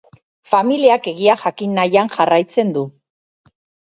[0.53, 2.87] Familiak egia jakin nahian jarraitzen du.